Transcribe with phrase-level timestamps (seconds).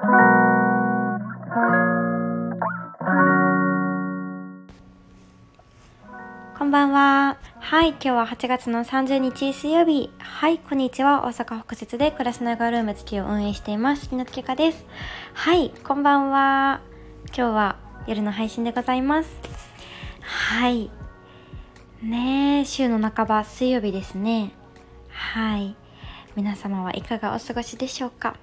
[0.00, 0.06] こ
[6.64, 7.36] んばんは。
[7.58, 10.10] はい、今日は8月の30日水曜日。
[10.18, 11.26] はい、こんにちは。
[11.26, 14.08] 大阪北節で暮らしながらルーム月を運営しています。
[14.08, 14.86] 木の月香です。
[15.34, 16.80] はい、こんばんは。
[17.26, 17.76] 今日は
[18.06, 19.36] 夜の配信でございます。
[20.22, 20.90] はい。
[22.02, 24.52] ね週の半ば水曜日ですね。
[25.10, 25.76] はい。
[26.36, 28.36] 皆様はいかがお過ごしでしょうか？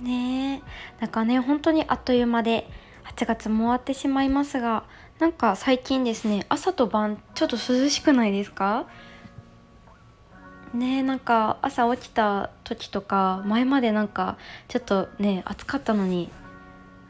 [0.00, 1.00] ねえ。
[1.00, 2.68] なんかね本当にあっという間で
[3.04, 4.84] 8月も終わってしまいますが
[5.18, 8.86] なんか最近ですね朝と晩ちょっと涼しくないですか？
[10.74, 14.36] ねなんか朝起きた時とか前までなんか
[14.68, 16.30] ちょっとね暑かったのに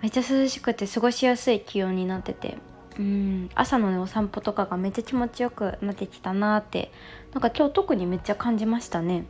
[0.02, 2.58] めっちゃ涼しくて過ごしやすい気温になってて
[2.98, 6.92] うん朝のねお散歩とかがめっちゃ気持ちよくなってきたなって
[7.32, 9.24] なんか今日特にめっちゃ感じましたね。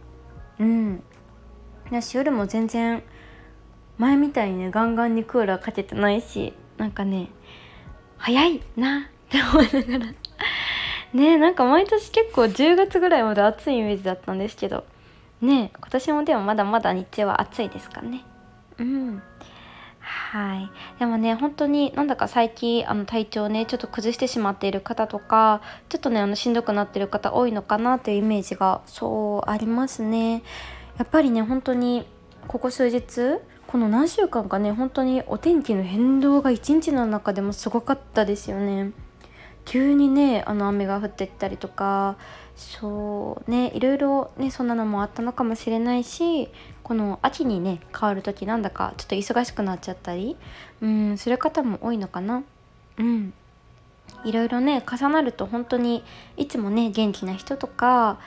[0.58, 1.02] うん。
[1.86, 3.02] 私夜も全然
[3.98, 7.30] 前みたいにねガンガンにクーラーかけてないしなんかね
[8.18, 10.12] 早いなって思いながら。
[11.12, 14.84] ねなんか毎年結構10月ぐらいまで暑いイメージだったんですけど。
[15.40, 18.24] ね今年もでもまだまだ日中は暑いですかね。
[18.78, 19.22] うん。
[20.00, 20.70] はい。
[20.98, 30.42] でもね本当になんだか最近あの体調ねちょっと崩してしまっている方とかちょっとねあのしんどくなってる方多いのかなというイメージがそうありますね。
[30.98, 32.06] やっぱりね本当に
[32.46, 38.92] ここ数日この何週間かね本当にお天気の変動が一日の中でもすごかったですよね。
[39.64, 42.16] 急にねあの雨が降ってきたりとか
[42.54, 46.48] そうねいろいろねそんなのもあったのかもしれないし
[46.84, 50.36] この秋にね変わる時なんだかちょっと忙しくなっちゃったり
[50.80, 52.44] うんする方も多いのかな。
[52.98, 53.32] うん。
[54.24, 56.04] いろいろね重なると本当に
[56.36, 58.18] いつもね元気な人とか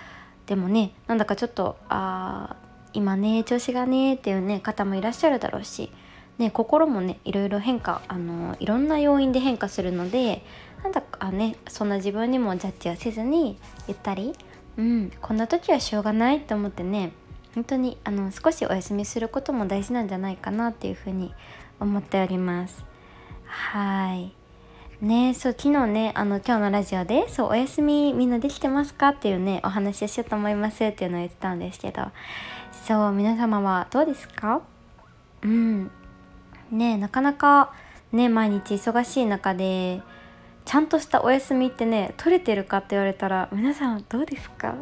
[0.45, 2.55] でもねなんだかちょっとあ
[2.93, 5.91] 今ね調子がねっていうね方もいらっしゃるだろうし、
[6.37, 10.43] ね、心もねいろいろ変化あのいろんな要因で変化するので
[10.83, 14.33] なんだかねそんな自分にもジャッジはせずにゆったり、
[14.77, 17.11] うん、こんな時はしょうがないって思ってね
[17.55, 21.33] 本当にあの少しお休みすることも大事なんじゃないかなっていうふうに
[21.79, 22.85] 思っております。
[23.45, 24.33] はい
[25.01, 29.09] ねそう昨日ねあの今日のラジオでそうお休みみんなできてますか？
[29.09, 32.03] っていうねお話をしようと思いますっていうのを言ってたんですけど
[32.71, 34.61] そう皆様はどうですか？
[35.43, 35.91] うん。
[36.71, 37.73] ねなかなか
[38.11, 40.01] ね毎日忙しい中で
[40.65, 44.75] ちゃんとしたお休みってね取れてるかって言われたら皆さんどうですか？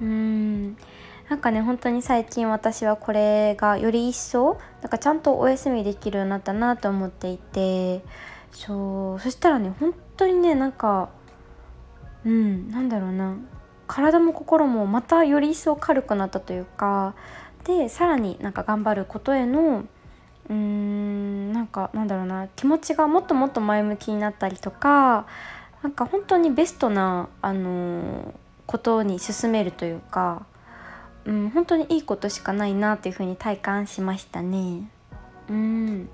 [0.00, 0.76] うーん。
[1.28, 8.02] なんかね本当に最近私はこれがより一層なんかちゃんとお休みできるようになったなと思っていて
[8.52, 9.20] そう。
[9.20, 11.08] そしたらね本当にねなんか
[12.24, 13.36] うんなんだろうな。
[13.94, 17.14] 体も心もまたより一層軽くなったというか
[17.62, 19.84] でさらになんか頑張ることへの
[20.48, 25.28] うーんなんかなんだろうな気持ちがもっともっと前向きになったりとか
[25.84, 28.34] なんか本当にベストな、あのー、
[28.66, 30.44] ことに進めるというか、
[31.24, 34.90] うん、本当にいいことしかないなっていうふうに体感しましたね。
[35.48, 36.08] うん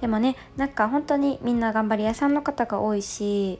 [0.00, 3.58] でもねなんか本当にみんな頑張り屋さんの方が多いし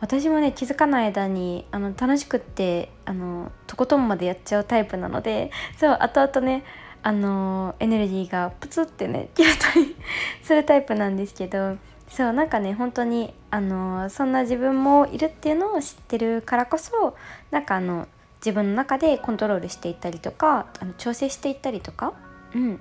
[0.00, 6.64] 私もね気づかない間にあの楽しくってあのとことんまでやっちゃうタイプなので そう後々ね
[7.02, 9.96] あのエネルギーがプツってね消えたり
[10.42, 11.76] するタイプなんですけど
[12.08, 17.16] そうなんかね本当にあのそんな自分もいるっていうのを知ってるからこそ
[17.50, 18.08] なんかあの
[18.40, 22.14] 自分の中でコントロールしていったりとかあの調整していったりとか、
[22.54, 22.80] うん、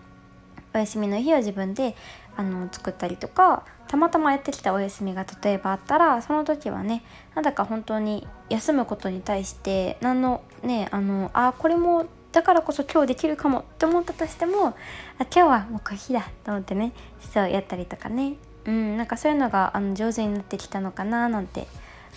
[0.73, 1.95] お休みの日は自分で
[2.37, 7.03] あの作ったりとかたまたまやってきたお休みが例えばあったらその時はね
[7.35, 14.73] なんだか本当に休むことに対して何のねあのあこれもだからこそ今日できるかもって思ったとしてもあ
[15.19, 16.93] 今日はもうコーヒーだと思ってね
[17.33, 18.35] そうやったりとかね。
[18.65, 21.67] うんなんかそういうのがあの上手になってきたのかななんて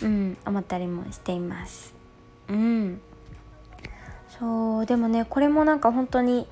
[0.02, 1.94] うん思ったりもしています。
[2.48, 3.00] うん。
[4.38, 6.48] そうでもねこれもなんか本当に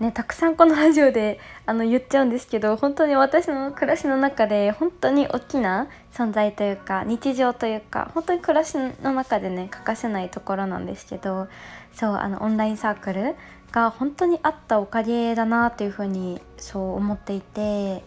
[0.00, 11.46] ね、たくさんこのラジオであの言っちゃうんですけど本当に私の暮らしの中で本当に大きな存在というか日常というか本当に暮らしの中でね欠かせないところなんですけど
[11.92, 13.36] そうあのオンラインサークル
[13.70, 18.02] が本当にあったおかげだなというふうにそう思っていて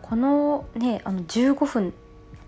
[0.00, 1.92] このねあの15分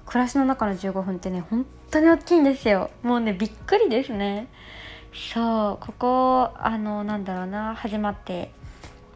[0.06, 2.90] 暮らしの中の15分ってね本当に大きいんですよ。
[3.02, 4.48] もうねびっくりですね。
[5.14, 8.50] そうここあのなんだろうな始まって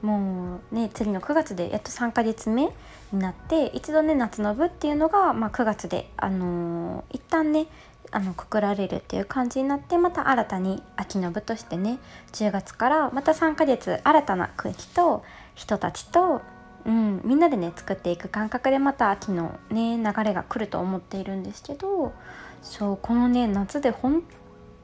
[0.03, 2.71] もうね次の9月でやっと3ヶ月目
[3.13, 7.67] になって一度ね夏の部っていうのが、まあ、9月で、あのー、一旦ね
[8.11, 11.99] あのくくられるっていう感じになってまた新たに秋の部としてね
[12.33, 15.25] 10月からまた3ヶ月新たな空気と
[15.55, 16.41] 人たちと
[16.87, 22.15] うん、みんなでね作っていく感覚でまた秋のね流れが来ると思っているんですけど
[22.63, 24.23] そうこのね夏で本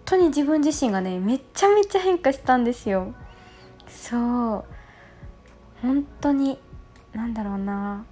[0.04, 3.14] 当に自分自身がねめちゃめちゃ変化したんですよ。
[3.88, 4.73] そう。
[5.84, 6.58] 本当に
[7.12, 8.04] 何だろうな。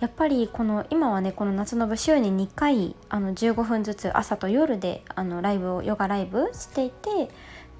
[0.00, 7.28] やっぱりこの今はねこの夏の部週に2回あの15分ずつ朝と夜であのライブをヨガライブしていて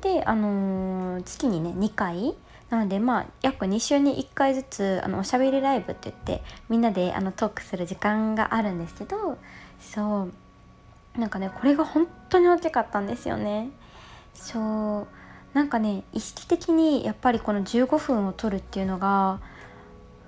[0.01, 2.35] であのー、月にね2回。
[2.71, 9.39] なのでまあ約2週に1回ずつあのおしゃべりライブって言ってみんなであのトークする時間があるんですけど
[9.81, 10.29] そ
[11.17, 11.19] う。
[11.19, 13.71] なんかねこれが本当に大きかったんですよね。
[14.35, 15.07] そう。
[15.55, 19.41] なんかね意識的にやっぱりこの15分を取るっていうのが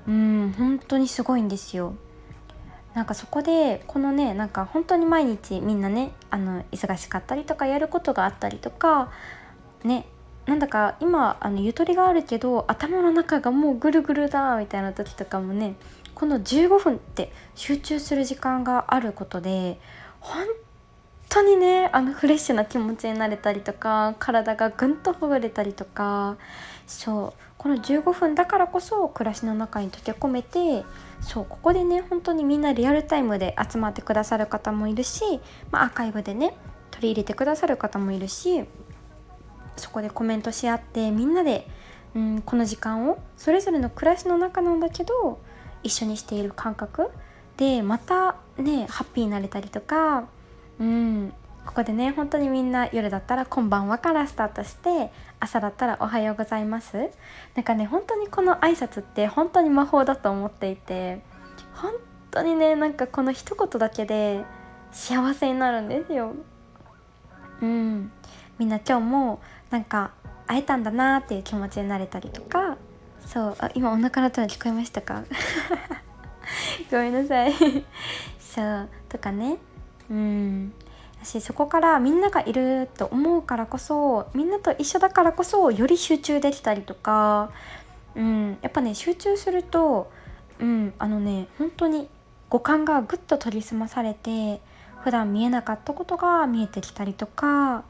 [0.08, 1.94] うん本当にすごいんですよ。
[2.94, 9.12] なんかそこでこのねなんか本当に毎日みんなねあの忙しかったりとかやることがあったりとか
[9.84, 10.06] ね
[10.46, 15.76] なんだか今あのゆとりがあるけど頭の中がもうぐるぐるだみたいな時とかもね
[16.16, 19.78] この15分って集中する時間があることで
[20.18, 20.44] 本
[21.30, 26.36] 当にねあのフレッシュな気持ちになれたりとか体がぐんとほぐれたりとか
[26.86, 30.84] そうこの15分だからこそ暮らしの中に溶け込めて
[31.20, 35.40] そうここでね本当にみんなリアルタイムで集まってくださる方もいるし、
[35.70, 36.54] まあ、アーカイブでね
[36.90, 38.64] 取り入れてくださる方もいるし
[39.76, 41.66] そこでコメントし合ってみんなで、
[42.14, 45.38] うん、この時間をそれぞれの暮らしの中なんだけど
[45.82, 47.10] 一緒にしている感覚
[47.56, 50.28] でまたねハッピーになれたりとか
[50.80, 51.32] うん。
[51.66, 57.10] ここでね本当にみんな夜だったら「こんばんは」からスタートして朝だったら「おはようございます」
[57.54, 61.22] なんかね本当にこの挨拶って本当に魔法だと思っていて
[61.74, 61.92] 本
[62.30, 64.44] 当にねなんかこの一言だけで
[64.90, 66.34] 幸せになるんですよ。
[67.60, 68.10] うん。
[68.58, 69.40] みんな今日も
[69.70, 70.12] なんか
[70.46, 72.76] 会えたんだなっていう気持ちになれたりとか。
[73.26, 73.56] そう。
[73.58, 75.22] あ今お腹の音が聞こえましたか？
[76.90, 77.52] ごめんなさい。
[78.40, 78.88] そう。
[79.08, 79.58] とかね。
[80.10, 80.72] うん。
[81.22, 87.52] 私そこからみんながいると思うからこそみんなと一緒だからこそより集中できたりとか、
[88.14, 90.10] うん、やっぱね集中すると、
[90.58, 92.08] うん、あのね本当に
[92.48, 94.62] 五感がぐっと研ぎ澄まされて
[95.04, 97.84] 普段見えなかったことが見えてきたりとか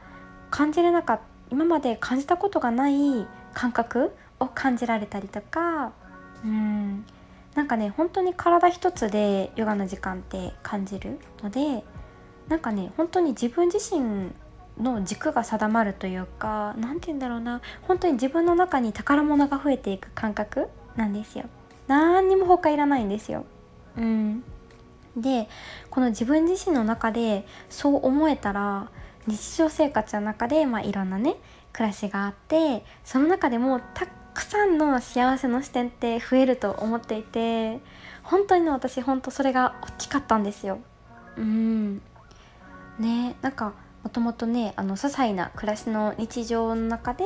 [0.49, 5.91] 感じれなかった今まで感じたことがない感覚を感じられたりとか
[6.43, 7.05] うん。
[7.55, 11.83] なんかね本当に体一つでヨガの時間って感じるので
[12.47, 14.31] なんかね本当に自分自身
[14.79, 21.45] の軸が定まるというか何て言うんだろうな本当に自分の中に宝物が増えていく感覚なんですよ。
[21.87, 23.45] 何にも他いらないんですよ。
[23.97, 24.43] うん、
[25.17, 25.49] で
[25.89, 28.89] この自分自身の中でそう思えたら
[29.27, 31.35] 日常生活の中で、まあ、いろんなね
[31.73, 37.79] 暮らしがあってその中でもたくさんの幸せの視点って増えると思っていて
[38.23, 40.79] 本当にね私本当それが大きかったんですよ。
[41.37, 42.01] うん
[42.99, 43.73] ねなんか
[44.03, 47.25] もともとねあの些細な暮らしの日常の中で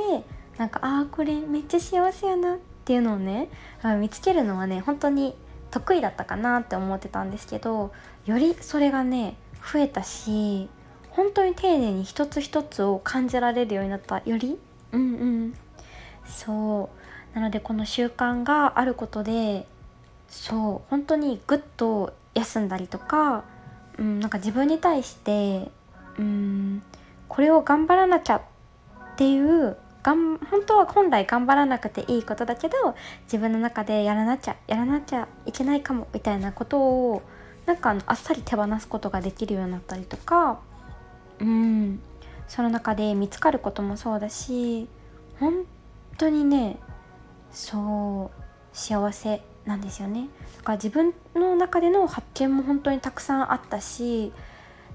[0.57, 3.49] なんかああこれめっちゃ幸せやなっていうのをね
[3.99, 5.35] 見つけるのはね本当に
[5.71, 7.91] 得意だったかなって思ってたんですけど
[8.25, 9.35] よりそれがね
[9.73, 10.69] 増えたし
[11.09, 14.59] 本当に丁寧に一つ一つを感じられるようになったより
[14.91, 15.53] うんうん。
[16.25, 16.89] そ
[17.33, 17.35] う。
[17.35, 19.67] なのでこの習慣があることで
[20.27, 23.43] そう本当にぐっと休んだりとか、
[23.97, 25.71] うん、なんか自分に対して
[26.17, 26.83] うん
[27.27, 28.41] これを頑張らなきゃっ
[29.15, 32.75] ていうがん本当は本来頑張らなくていいことだけど
[33.23, 37.21] 自分の中でやらなきゃやらなきゃいけないかもみたいなことを
[37.65, 40.59] なんかあっさり手放すことができるようになったりとか
[41.39, 41.99] うん
[42.47, 44.87] その中で見つかることもそうだし
[45.39, 45.65] 本
[46.17, 46.77] 当にね
[47.51, 48.41] そう
[48.77, 54.31] 幸せなんですよねだから自分の中での発見も本当にたくさんあったし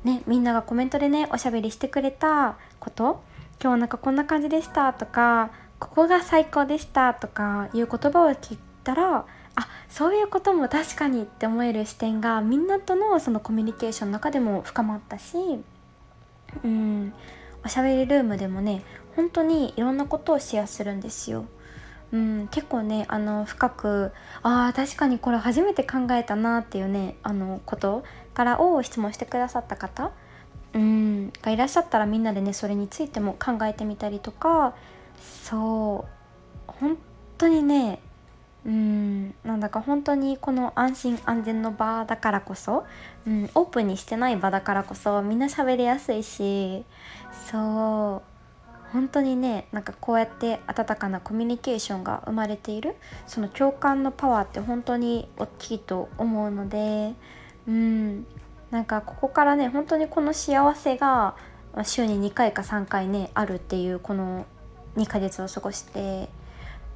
[0.04, 3.22] ねみんながコメントでねおしゃべりしてくれたこと
[3.62, 15.36] 今日なんかこんな感じでしたとかここが最高でしたとかいう言葉を聞いたらあそういうことも確かにって思える視点がみんなとのそのコミュニケーションの中でも深まったし
[16.64, 17.12] うん
[17.64, 18.82] おしゃべりルームでもね
[19.16, 21.44] 本当にいろんなことをシェアするんですよ。
[22.12, 24.12] うん、結構ねあの深く
[24.42, 28.02] あ確かにこれ初めて考えたなっていうねあのこと
[28.34, 30.10] からを質問してくださった方、
[30.74, 34.74] うん、がいらっしゃったらみんなでねそれについても考えてみたりとか
[35.44, 36.06] そ
[36.68, 36.98] う本
[37.38, 38.00] 当にね
[38.66, 42.84] うんなんだか本当にこの安心安全の場だからこそ、
[43.26, 46.84] うん、オープンにしてない場だからこそみんな喋りやすいし
[47.50, 48.29] そう
[48.92, 57.14] 本当にねなんかこうやって温かなコミュニケーションが生まれているその共感のパワーって本当に大きいと思うので
[57.68, 58.26] うん。
[58.70, 61.34] なんかここからね本当にこの幸せが
[61.82, 64.46] 週に2回か3回ねあるっていうこの
[64.96, 66.28] 2ヶ月を過ごして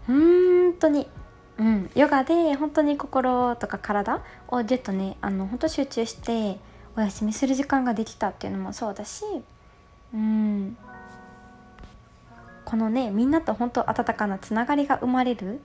[0.06, 1.08] 本当に
[1.56, 6.58] うん、ヨガで本当に心とか体をギュッとねあの本当集中して
[6.96, 9.24] お休みする時間ができたっていうのもそうだし、
[10.12, 10.76] うん、
[12.74, 15.60] このねみんなと本当温かなつながりが生まれる、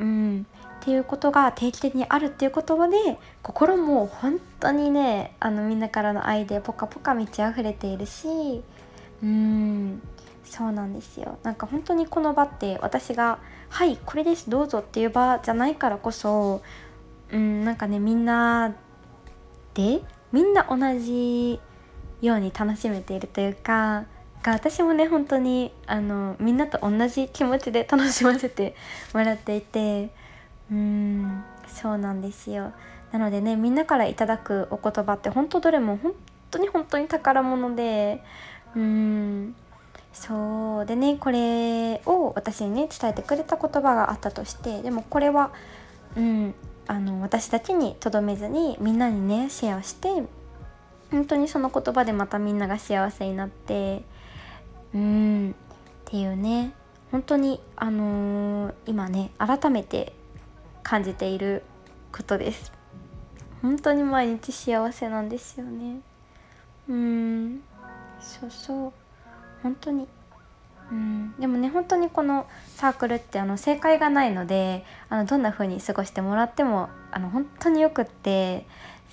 [0.00, 0.46] うん、
[0.80, 2.96] っていうことが定期的にあるっていう言葉で
[3.40, 8.64] 心も本当にねあのみんなからの愛でポカポカ満ち溢れているし
[9.22, 10.02] うん
[10.44, 11.38] そうなんですよ。
[11.44, 13.38] なんか本当にこの場って私が
[13.70, 16.62] 「はいこれですどうぞ」っていう場じゃないからこそ
[17.30, 18.74] うんなんかねみんな
[19.74, 20.02] で
[20.32, 21.60] みんな同じ
[22.20, 24.06] ように楽しめているというか
[24.42, 28.74] が私もね本当にあのみんなと同じ気持ちで 楽しませて
[29.12, 30.10] もらっていて
[30.70, 32.72] うーんそうなんですよ。
[33.12, 36.12] なのでねみんなからいただくお言葉って本当どれも本
[36.50, 38.22] 当に本当に宝物で
[38.74, 39.54] うん
[40.12, 40.86] そう。
[40.86, 45.50] でねこれを私にね伝えてくれた言葉があったとしてでもこれは
[46.16, 46.54] うん
[46.86, 50.24] あの私だけにとどめずにみんなにねシェアして
[51.10, 54.02] 本当にその言葉でまたみんなが幸せになって
[54.94, 55.50] うん。
[55.50, 55.54] っ
[56.04, 56.72] ていうね。
[57.10, 60.12] 本当にあのー、今ね改めて
[60.84, 61.64] 感じている
[62.12, 62.72] ことです。
[63.62, 66.00] 本当に毎日幸せなんですよね。
[66.88, 67.62] うん。
[68.20, 68.92] そうそう。
[69.62, 70.06] 本当に。
[70.90, 71.34] うん。
[71.38, 78.66] でもね本当にこのサークルってあの正解がないのであのどんな風に過ごしてもらってもあの本当によくって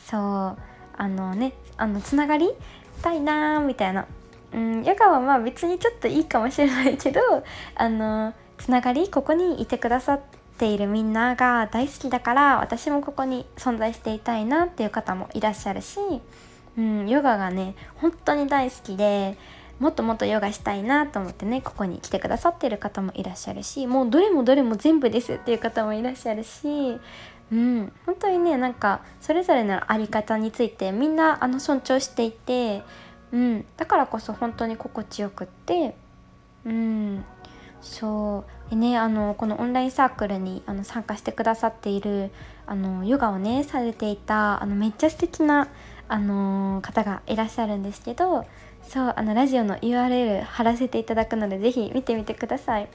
[0.06, 0.58] そう。
[1.00, 2.50] あのねあのつながり
[3.02, 4.08] たいなーみたいな
[4.58, 7.22] うんヨガはまあ別にちょっといいかもしれないけど
[7.76, 10.20] あのつながりここにいてくださっ
[10.58, 16.00] ているみんなが大好きだから私もここに存在していたいなっていう方もいらっしゃるし、
[16.76, 19.38] うん、ヨガがね本当に大好きで
[19.80, 27.00] もっともっとヨガしたいなと思ってねここに来てくださってる方もいらっしゃるしもうどれもどれも全部ですっていう方もいらっしゃるし
[27.50, 32.84] うん、本当にねなんかそれぞれの在り方についてみんなあの尊重していて
[33.32, 35.96] うん、だからこそ本当に心地よくって。
[36.66, 37.26] うん。
[37.82, 38.70] そう。
[38.70, 42.32] でねあのこのオンラインサークルにあの参加してくださっている
[42.66, 45.70] あのヨガをねされていたあのめっちゃ素敵な
[46.10, 48.46] あの方がいらっしゃるんですけど
[48.84, 52.90] そうあのラジオの URL 貼らせていただくので是非見てみてください。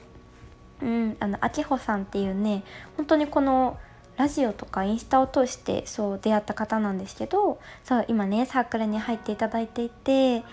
[0.81, 2.63] うん、あのあきほさんっていうね
[2.97, 3.77] 本当にこの
[4.17, 10.43] ラジオとかインスタを通してそう出会った方なんですけどそう今ねサークルに入っていただいていて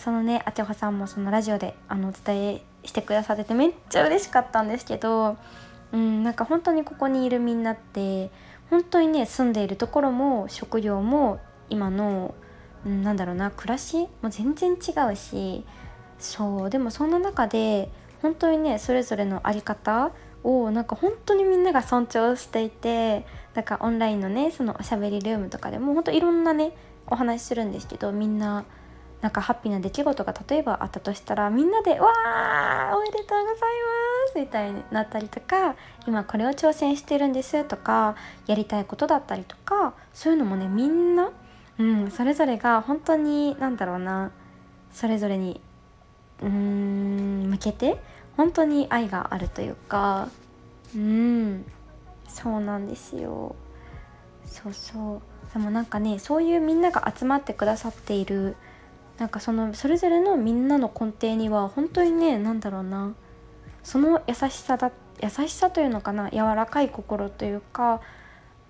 [0.00, 5.36] そのねあちほさんもそのラジオであのお伝えしてくださっててめっちゃ嬉しかったんですけど
[5.92, 8.30] うんなんか本当にここにいるみんなって
[8.68, 11.38] 本当にね住んでいるところも職業も
[11.70, 12.34] 今の、
[12.84, 15.64] うん、なんだろうな暮らしも全然違うし
[16.18, 17.90] そうでもそんな中で
[18.22, 20.10] 本当にねそれぞれの在り方
[20.44, 28.64] をなんか本当にみんなが尊重していてなんかオンラインのねそのおしゃべりルームとかでも本当いろんなねお話しするんですけどみんな
[29.24, 33.56] なんかハッピーな出来事が例えばあったとしたらみんなで「わーおめでとうございま
[34.32, 41.30] す」みたいになったりとか「今これを挑戦してるんです」とかやりたいことだったりとかそういうのもねみんな、
[41.78, 44.30] うん、それぞれが本当に何だろうな
[44.92, 45.58] それぞれに
[46.42, 48.02] うーん向けて
[48.36, 50.28] 本当に愛があるというか。
[50.94, 51.64] うん。
[52.28, 53.54] そうなんですよ。
[54.44, 55.52] そうそう。
[55.52, 58.56] でもなんかねそういうみんなが集まってくださっている
[59.18, 63.14] なんかそのそれぞれのみんなの根底には本当にね何だろうな。
[63.84, 64.90] その優しさだ
[65.22, 68.00] 優しさというのかな柔らかい心というか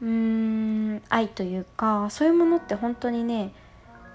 [0.02, 3.54] うーん愛というかそういうものって本当にね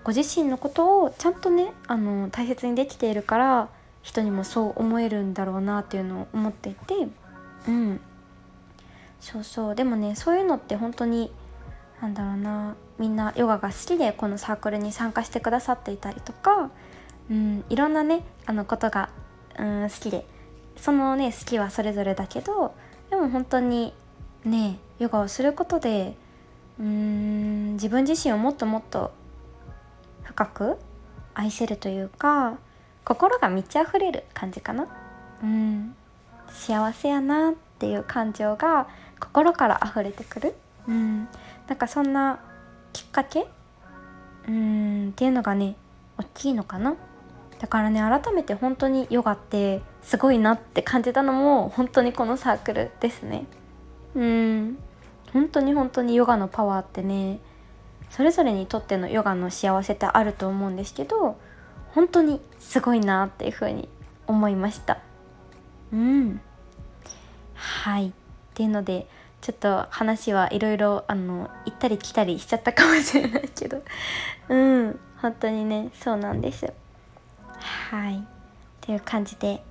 [0.04, 3.70] ご自身のことをちゃんとねあの大切にできているから
[4.02, 7.08] 人にもそう思えるんだろうなっていうのを思っていて
[7.68, 8.02] うん。
[9.20, 9.76] そうそう。
[9.76, 11.32] でもねそういうのって本当に
[12.02, 12.76] なんだろうな。
[12.98, 16.70] みんなヨガが好きでこのサークルに参加してくださっていたりとか、
[17.32, 19.10] うん、いろんなねあのことが、
[19.58, 20.26] うん、好きで。
[20.80, 22.74] そのね好きはそれぞれだけど
[23.10, 23.94] でも本当に
[24.46, 26.16] ねヨガをすることで
[26.80, 29.12] うん自分自身をもっともっと
[30.24, 30.78] 深く
[31.34, 32.58] 愛せるというか
[33.10, 34.88] 心が満ち溢れる感じかな？
[35.42, 35.96] うん。
[36.48, 38.88] 幸せやなっていう感情が
[39.20, 40.56] 心から溢れてくる？
[40.88, 41.28] うん。
[41.68, 42.40] なんかそんな
[42.94, 43.48] きっかけ？
[44.48, 45.10] うん。
[45.10, 45.76] っていうのがね
[46.20, 46.96] 大きいのかな？
[47.58, 53.46] だからね改めて本当にヨガってすごいなって感じたのも本当にこのサークルですね。
[54.14, 54.78] うん。
[55.34, 57.40] 本当に本当にヨガのパワーってね
[58.12, 61.38] それぞれにとってのヨガの幸せってあると思うんですけど
[61.92, 63.90] 本当にすごいなっていうふうに
[64.28, 65.00] 思いました。
[65.92, 66.42] うん。
[67.56, 68.10] はい。
[68.10, 68.12] っ
[68.54, 69.08] ていうので
[69.42, 73.82] ちょっと話はいろいろあの行ったり来たりしちゃったかもしれないけど。
[74.50, 75.00] うん。
[75.22, 76.72] 本当にねそうなんです。
[77.58, 78.18] はい。
[78.18, 78.22] っ
[78.82, 79.64] ていう感じで。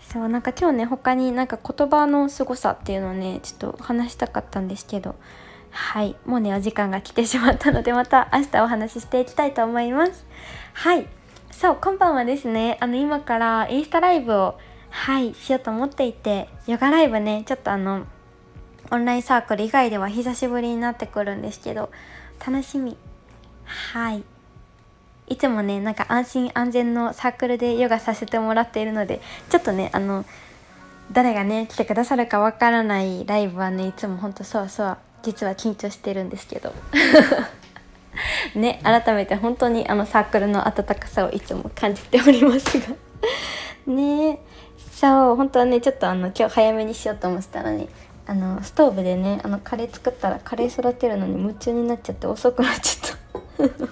[0.00, 5.14] そうなんか今日ね他になんか言葉のすごさっていうのをねちょっと話したかったんですけど。
[5.70, 6.16] はい。
[6.24, 10.24] もうねお時間が来てしまったのでまた明日お話ししていきたいと思います。
[10.74, 11.06] はい。
[11.58, 14.58] そう今晩はですねあの今からインスタライブを
[14.90, 18.04] はいしようと思っていてヨガライブねちょっとあの
[18.90, 21.90] オンラインサークル以外では久しぶりになってくるんですけど
[22.46, 22.98] 楽しみ。
[23.64, 24.22] はい。
[25.28, 30.26] いつもねなんか安心安全のサークルでヨガさせてもらっているのでちょっとねあの
[31.10, 36.74] 誰がね来てくださるかわからないライブはねいつもほんとそうそう実は緊張してるんですけど。
[38.54, 42.86] ね改めて本当にあのサークルの温かさをいつも感じておりますが。
[43.86, 44.40] ね
[44.92, 47.88] そう本当はねちょっとあの今日早めにしようと思ってたのに
[48.26, 53.88] あのストーブでねあのカレー作ったらカレー育てるのに夢中になっちゃって遅くなっちゃった。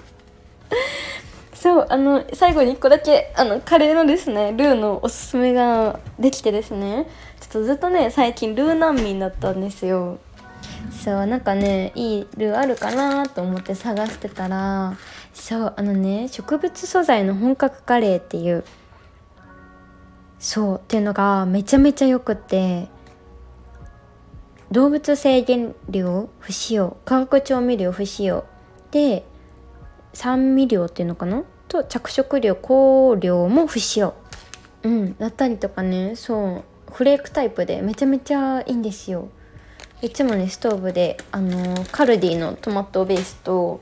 [1.55, 7.07] そうあの最後に1個だけあのカレーのですねルーのおすすめができてですね
[7.39, 10.19] ちょっとずっとね最近ルー難民だったんですよ。
[11.05, 14.97] そうなんかねいいルーあるかなと思って探してたら
[15.35, 18.63] そうあのね植物素材の本格カレーっていう
[20.39, 22.87] そうっていうのがめちゃめちゃよくって
[24.71, 28.43] 動物性原料不使用化学調味料不使用
[28.89, 29.27] で
[30.11, 31.43] 酸味料っていうのかな？
[31.67, 34.15] と着色料香料も不使用。
[34.81, 39.29] うんだったりとかねそうフレークタイプでめちゃめちゃいいんですよ。
[40.01, 43.79] いつもねストーブであのカルディのトマトベースと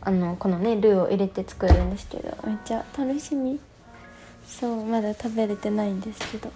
[0.00, 3.60] あのこのねルーを入れて作るんですけどめっちゃ楽しみ。
[4.46, 6.50] そうまだ食べれてないんですけど。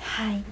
[0.00, 0.42] はい。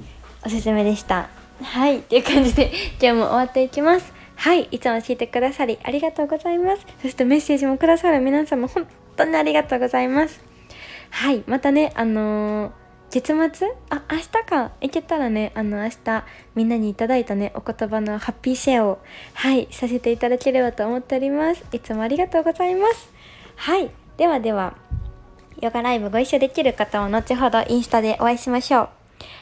[0.47, 1.29] おすすめでした。
[1.61, 1.99] はい。
[1.99, 4.13] っていう感じで今日も終わっていきます。
[4.37, 4.69] はい。
[4.71, 6.87] いつも聞いてくださりありがとうございます。
[7.03, 10.41] そしてメッセージもくださる皆様本当にありがとうございます。
[11.11, 11.43] はい。
[11.47, 12.73] またねあのー、
[13.11, 13.69] 月末？
[13.91, 14.73] あ明日か。
[14.81, 18.99] 行けたらねあの明日みんなにいただいたねお言葉のハッピーシェアを
[19.35, 21.65] はいさせていただければと思っております。
[21.73, 23.11] いつもありがとうございます。
[23.57, 24.75] はいではでは
[25.61, 28.89] ヨガライブご一緒できる方は後ほどインスタでお会いしましょう。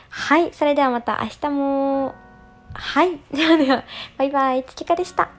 [0.09, 2.15] はい、それではまた明日も。
[2.73, 3.85] はい、ではでは、
[4.17, 5.31] バイバイ、月花でした。